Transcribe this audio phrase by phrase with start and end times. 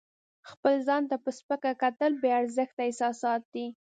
[0.49, 3.67] خپل ځان ته په سپکه کتل بې ارزښته احساسات دي.